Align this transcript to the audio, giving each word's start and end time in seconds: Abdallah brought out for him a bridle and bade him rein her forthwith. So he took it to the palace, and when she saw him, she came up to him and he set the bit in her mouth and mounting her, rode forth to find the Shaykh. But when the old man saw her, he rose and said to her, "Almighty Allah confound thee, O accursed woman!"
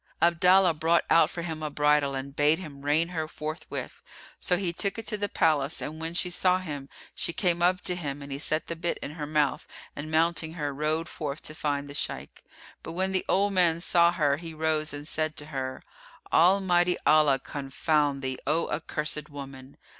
Abdallah 0.19 0.73
brought 0.73 1.05
out 1.11 1.29
for 1.29 1.43
him 1.43 1.61
a 1.61 1.69
bridle 1.69 2.15
and 2.15 2.35
bade 2.35 2.57
him 2.57 2.81
rein 2.81 3.09
her 3.09 3.27
forthwith. 3.27 4.01
So 4.39 4.57
he 4.57 4.73
took 4.73 4.97
it 4.97 5.05
to 5.09 5.15
the 5.15 5.29
palace, 5.29 5.79
and 5.79 6.01
when 6.01 6.15
she 6.15 6.31
saw 6.31 6.57
him, 6.57 6.89
she 7.13 7.33
came 7.33 7.61
up 7.61 7.81
to 7.81 7.93
him 7.95 8.23
and 8.23 8.31
he 8.31 8.39
set 8.39 8.65
the 8.65 8.75
bit 8.75 8.97
in 9.03 9.11
her 9.11 9.27
mouth 9.27 9.67
and 9.95 10.09
mounting 10.09 10.53
her, 10.53 10.73
rode 10.73 11.07
forth 11.07 11.43
to 11.43 11.53
find 11.53 11.87
the 11.87 11.93
Shaykh. 11.93 12.43
But 12.81 12.93
when 12.93 13.11
the 13.11 13.25
old 13.29 13.53
man 13.53 13.79
saw 13.79 14.11
her, 14.11 14.37
he 14.37 14.55
rose 14.55 14.91
and 14.91 15.07
said 15.07 15.35
to 15.37 15.45
her, 15.45 15.83
"Almighty 16.33 16.97
Allah 17.05 17.37
confound 17.37 18.23
thee, 18.23 18.39
O 18.47 18.69
accursed 18.71 19.29
woman!" 19.29 19.77